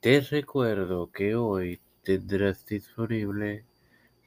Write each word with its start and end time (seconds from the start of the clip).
Te 0.00 0.22
recuerdo 0.22 1.12
que 1.12 1.34
hoy 1.34 1.78
tendrás 2.02 2.64
disponible 2.64 3.66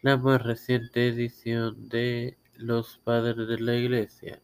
la 0.03 0.17
más 0.17 0.43
reciente 0.43 1.07
edición 1.07 1.89
de 1.89 2.37
Los 2.53 2.99
Padres 3.03 3.47
de 3.47 3.59
la 3.59 3.75
Iglesia. 3.75 4.39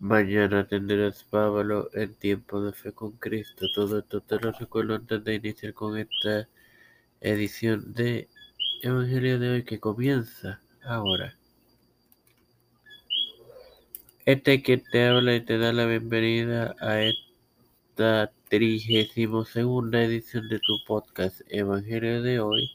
Mañana 0.00 0.66
tendrás 0.66 1.22
Pablo 1.22 1.88
en 1.92 2.12
tiempo 2.16 2.60
de 2.60 2.72
fe 2.72 2.90
con 2.90 3.12
Cristo. 3.12 3.66
Todo 3.72 4.00
esto 4.00 4.22
te 4.22 4.40
lo 4.40 4.50
recuerdo 4.50 4.96
antes 4.96 5.22
de 5.22 5.36
iniciar 5.36 5.72
con 5.72 5.96
esta 5.96 6.48
edición 7.20 7.92
de 7.94 8.28
Evangelio 8.82 9.38
de 9.38 9.50
hoy 9.50 9.62
que 9.62 9.78
comienza 9.78 10.60
ahora. 10.82 11.38
Este 14.24 14.64
que 14.64 14.78
te 14.78 15.06
habla 15.06 15.36
y 15.36 15.42
te 15.42 15.58
da 15.58 15.72
la 15.72 15.86
bienvenida 15.86 16.74
a 16.80 17.00
esta 17.98 18.32
trigésimo 18.48 19.44
segunda 19.44 20.00
edición 20.00 20.48
de 20.48 20.60
tu 20.60 20.84
podcast 20.86 21.40
Evangelio 21.48 22.22
de 22.22 22.38
hoy. 22.38 22.70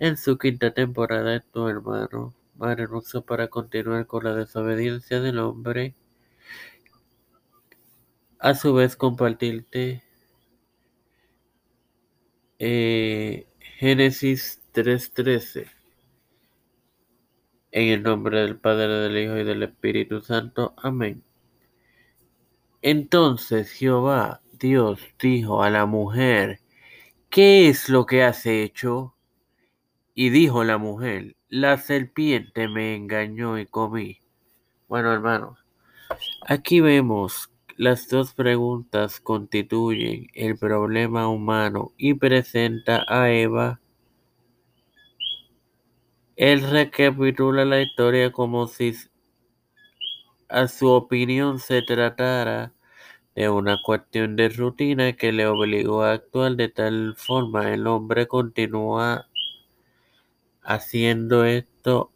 En 0.00 0.16
su 0.16 0.38
quinta 0.38 0.74
temporada, 0.74 1.38
tu 1.38 1.68
hermano 1.68 2.34
Madre 2.56 2.88
para 3.24 3.46
continuar 3.46 4.08
con 4.08 4.24
la 4.24 4.34
desobediencia 4.34 5.20
del 5.20 5.38
hombre. 5.38 5.94
A 8.40 8.54
su 8.54 8.74
vez, 8.74 8.96
compartirte 8.96 10.02
eh, 12.58 13.46
Génesis 13.60 14.60
3:13. 14.72 15.70
En 17.70 17.88
el 17.92 18.02
nombre 18.02 18.40
del 18.40 18.58
Padre, 18.58 18.88
del 18.88 19.16
Hijo 19.16 19.36
y 19.36 19.44
del 19.44 19.62
Espíritu 19.62 20.20
Santo. 20.22 20.74
Amén. 20.76 21.22
Entonces 22.82 23.70
Jehová, 23.70 24.42
Dios, 24.58 25.00
dijo 25.18 25.62
a 25.62 25.70
la 25.70 25.86
mujer, 25.86 26.60
¿qué 27.30 27.68
es 27.68 27.88
lo 27.88 28.06
que 28.06 28.22
has 28.22 28.46
hecho? 28.46 29.14
Y 30.14 30.30
dijo 30.30 30.64
la 30.64 30.78
mujer, 30.78 31.36
la 31.48 31.78
serpiente 31.78 32.68
me 32.68 32.94
engañó 32.94 33.58
y 33.58 33.66
comí. 33.66 34.20
Bueno, 34.88 35.12
hermanos, 35.12 35.58
aquí 36.46 36.80
vemos 36.80 37.50
las 37.76 38.08
dos 38.08 38.32
preguntas 38.34 39.20
constituyen 39.20 40.28
el 40.32 40.56
problema 40.56 41.28
humano 41.28 41.92
y 41.96 42.14
presenta 42.14 43.04
a 43.08 43.30
Eva 43.30 43.80
él 46.36 46.68
recapitula 46.70 47.64
la 47.64 47.80
historia 47.80 48.30
como 48.30 48.66
si 48.66 48.94
a 50.50 50.68
su 50.68 50.88
opinión 50.88 51.58
se 51.58 51.80
tratara 51.80 52.74
de 53.36 53.50
una 53.50 53.80
cuestión 53.84 54.34
de 54.34 54.48
rutina 54.48 55.12
que 55.12 55.30
le 55.30 55.46
obligó 55.46 56.02
a 56.02 56.12
actuar 56.14 56.56
de 56.56 56.68
tal 56.68 57.14
forma. 57.16 57.72
El 57.72 57.86
hombre 57.86 58.26
continúa 58.26 59.28
haciendo 60.62 61.44
esto 61.44 62.10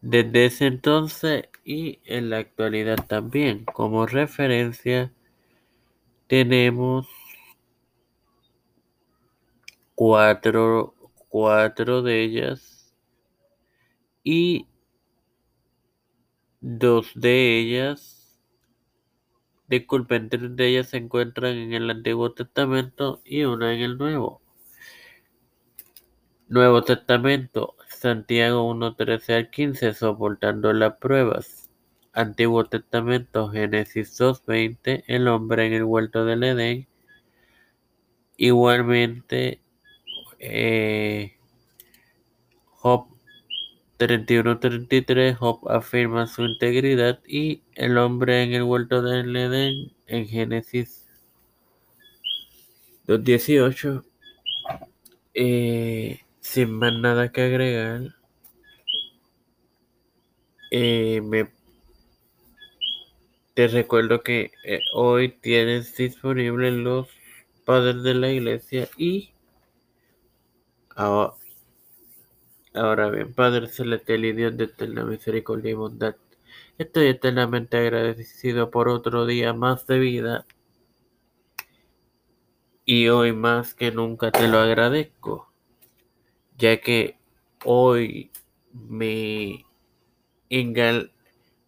desde 0.00 0.46
ese 0.46 0.66
entonces 0.66 1.48
y 1.64 2.00
en 2.04 2.30
la 2.30 2.38
actualidad 2.38 2.96
también. 3.06 3.64
Como 3.66 4.06
referencia 4.06 5.12
tenemos 6.28 7.06
cuatro 9.94 10.94
cuatro 11.32 12.02
de 12.02 12.22
ellas 12.22 12.94
y 14.22 14.68
dos 16.60 17.10
de 17.14 17.58
ellas, 17.58 18.21
disculpen, 19.72 20.28
tres 20.28 20.54
de 20.54 20.68
ellas 20.68 20.88
se 20.90 20.98
encuentran 20.98 21.56
en 21.56 21.72
el 21.72 21.90
Antiguo 21.90 22.32
Testamento 22.32 23.22
y 23.24 23.44
una 23.44 23.72
en 23.74 23.80
el 23.80 23.98
Nuevo. 23.98 24.42
Nuevo 26.48 26.82
Testamento, 26.82 27.76
Santiago 27.88 28.68
1, 28.68 28.96
13 28.96 29.34
al 29.34 29.50
15, 29.50 29.94
soportando 29.94 30.72
las 30.74 30.96
pruebas. 30.98 31.70
Antiguo 32.12 32.66
Testamento, 32.66 33.48
Génesis 33.48 34.16
2, 34.18 34.44
20, 34.44 35.04
el 35.06 35.28
hombre 35.28 35.66
en 35.66 35.72
el 35.72 35.84
huerto 35.84 36.26
del 36.26 36.44
Edén. 36.44 36.86
Igualmente, 38.36 39.62
eh, 40.38 41.38
Job 42.66 43.11
31-33, 44.08 45.36
Job 45.36 45.60
afirma 45.70 46.26
su 46.26 46.42
integridad 46.44 47.20
y 47.26 47.62
el 47.74 47.98
hombre 47.98 48.42
en 48.42 48.52
el 48.52 48.64
huerto 48.64 49.00
del 49.02 49.36
Edén 49.36 49.92
en 50.06 50.26
Génesis 50.26 51.08
2.18. 53.06 54.04
Eh, 55.34 56.20
sin 56.40 56.72
más 56.72 56.92
nada 56.94 57.30
que 57.30 57.42
agregar, 57.42 58.16
eh, 60.70 61.46
te 63.54 63.68
recuerdo 63.68 64.22
que 64.22 64.50
eh, 64.64 64.80
hoy 64.94 65.28
tienes 65.28 65.96
disponibles 65.96 66.74
los 66.74 67.08
padres 67.64 68.02
de 68.02 68.14
la 68.14 68.30
iglesia 68.32 68.88
y 68.96 69.32
Ahora, 70.94 71.34
bien, 73.10 73.34
Padre 73.34 73.68
Celestial 73.68 74.24
y 74.24 74.32
Dios 74.32 74.56
de 74.56 74.64
eterna 74.64 75.04
misericordia 75.04 75.72
y 75.72 75.74
bondad, 75.74 76.16
estoy 76.78 77.08
eternamente 77.08 77.76
agradecido 77.76 78.70
por 78.70 78.88
otro 78.88 79.26
día 79.26 79.52
más 79.52 79.86
de 79.86 79.98
vida 79.98 80.46
y 82.86 83.08
hoy 83.08 83.32
más 83.32 83.74
que 83.74 83.92
nunca 83.92 84.30
te 84.30 84.48
lo 84.48 84.58
agradezco, 84.58 85.52
ya 86.56 86.80
que 86.80 87.18
hoy 87.64 88.30
me, 88.72 89.66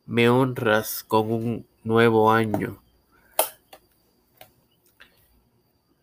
me 0.06 0.28
honras 0.31 1.04
con 1.04 1.31
un 1.31 1.66
nuevo 1.82 2.32
año. 2.32 2.82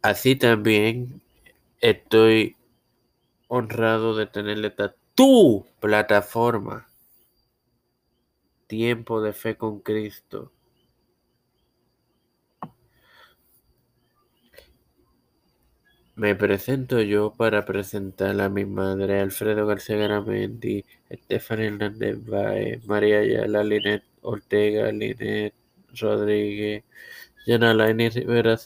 Así 0.04 0.36
también 0.36 1.22
estoy 1.80 2.56
honrado 3.54 4.16
de 4.16 4.28
tenerle 4.28 4.74
tu 5.14 5.68
plataforma. 5.82 6.88
Tiempo 8.68 9.22
de 9.22 9.34
fe 9.34 9.58
con 9.58 9.82
Cristo. 9.82 10.54
Me 16.16 16.34
presento 16.34 17.02
yo 17.02 17.34
para 17.34 17.66
presentar 17.66 18.40
a 18.40 18.48
mi 18.48 18.64
madre, 18.64 19.20
Alfredo 19.20 19.68
García 19.68 19.98
Garamendi, 19.98 20.86
Estefan 21.10 21.60
Hernández 21.60 22.24
Baez, 22.26 22.86
María 22.86 23.20
Ayala, 23.20 23.66
Linet 23.66 24.04
Ortega, 24.22 24.94
Linet 24.94 25.54
Rodríguez, 26.00 26.86
Yanalaini 27.46 28.08
Rivera 28.08 28.58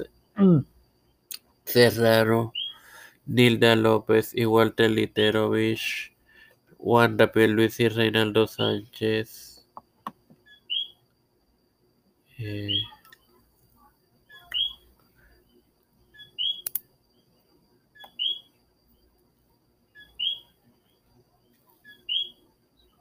Serrano. 1.64 2.54
Nilda 3.26 3.76
López 3.76 4.32
y 4.36 4.46
Walter 4.46 4.92
Literovich, 4.92 6.16
Wanda 6.78 7.32
Luis 7.34 7.80
y 7.80 7.90
Reinaldo 7.90 8.48
Sánchez. 8.48 9.68
Eh, 12.38 12.82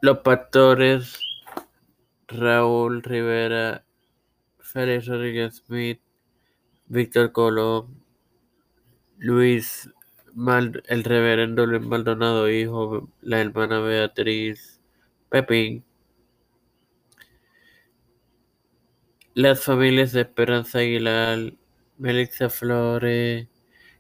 los 0.01 0.19
pastores 0.19 1.19
Raúl 2.29 3.03
Rivera, 3.03 3.85
Félix 4.59 5.07
Rodríguez 5.07 5.63
Smith, 5.67 6.01
Víctor 6.87 7.33
Colón, 7.33 8.03
Luis 9.19 9.91
el 10.89 11.05
reverendo 11.05 11.67
Luis 11.67 11.87
Maldonado, 11.87 12.49
hijo, 12.51 13.09
la 13.23 13.41
hermana 13.41 13.81
Beatriz, 13.81 14.81
Pepín, 15.29 15.85
las 19.35 19.63
familias 19.65 20.13
de 20.13 20.23
Esperanza 20.23 20.79
Aguilar, 20.79 21.55
Melissa 21.99 22.49
Flores, 22.51 23.49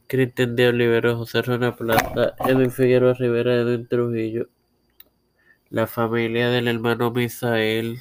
Cristian 0.06 0.56
de 0.56 0.68
Olivero, 0.68 1.16
José 1.16 1.42
Rona 1.42 1.76
Plata, 1.76 2.34
Edwin 2.46 2.70
Figueroa 2.70 3.14
Rivera, 3.14 3.54
Edwin 3.54 3.86
Trujillo, 3.86 4.48
la 5.70 5.86
familia 5.86 6.50
del 6.50 6.68
hermano 6.68 7.10
Misael, 7.10 7.98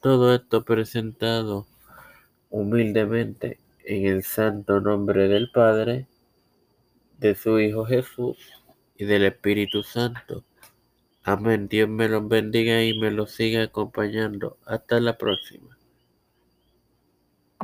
todo 0.00 0.34
esto 0.34 0.64
presentado 0.64 1.66
humildemente 2.50 3.58
en 3.84 4.06
el 4.06 4.22
santo 4.24 4.80
nombre 4.80 5.28
del 5.28 5.50
Padre, 5.50 6.06
de 7.22 7.36
su 7.36 7.60
Hijo 7.60 7.84
Jesús 7.84 8.36
y 8.96 9.04
del 9.04 9.24
Espíritu 9.24 9.84
Santo. 9.84 10.44
Amén. 11.22 11.68
Dios 11.68 11.88
me 11.88 12.08
los 12.08 12.26
bendiga 12.26 12.82
y 12.82 12.98
me 12.98 13.12
los 13.12 13.30
siga 13.30 13.62
acompañando. 13.62 14.58
Hasta 14.66 14.98
la 14.98 15.16
próxima. 15.16 15.71